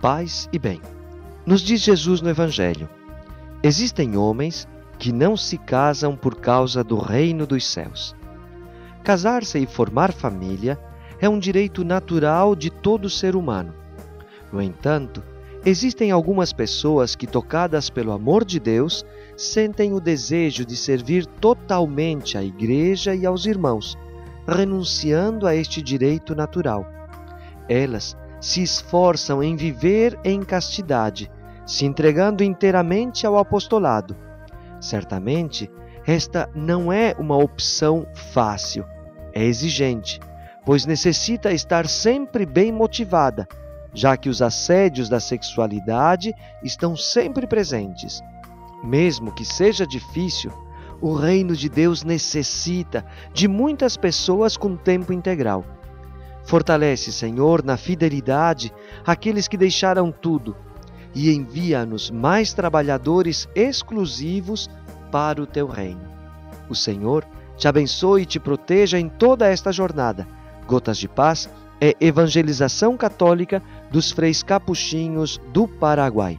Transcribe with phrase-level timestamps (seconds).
[0.00, 0.80] paz e bem.
[1.44, 2.88] Nos diz Jesus no Evangelho:
[3.62, 8.14] existem homens que não se casam por causa do reino dos céus.
[9.04, 10.78] Casar-se e formar família
[11.20, 13.72] é um direito natural de todo ser humano.
[14.52, 15.22] No entanto,
[15.64, 19.04] existem algumas pessoas que, tocadas pelo amor de Deus,
[19.36, 23.96] sentem o desejo de servir totalmente à Igreja e aos irmãos,
[24.46, 26.86] renunciando a este direito natural.
[27.68, 31.30] Elas se esforçam em viver em castidade,
[31.66, 34.16] se entregando inteiramente ao apostolado.
[34.80, 35.70] Certamente,
[36.06, 38.84] esta não é uma opção fácil,
[39.34, 40.20] é exigente,
[40.64, 43.46] pois necessita estar sempre bem motivada,
[43.92, 46.32] já que os assédios da sexualidade
[46.62, 48.22] estão sempre presentes.
[48.82, 50.52] Mesmo que seja difícil,
[51.00, 55.64] o reino de Deus necessita de muitas pessoas com tempo integral.
[56.48, 58.72] Fortalece, Senhor, na fidelidade
[59.06, 60.56] aqueles que deixaram tudo
[61.14, 64.70] e envia-nos mais trabalhadores exclusivos
[65.12, 66.00] para o teu reino.
[66.66, 67.22] O Senhor
[67.58, 70.26] te abençoe e te proteja em toda esta jornada.
[70.66, 71.50] Gotas de Paz
[71.82, 76.38] é evangelização católica dos freis capuchinhos do Paraguai.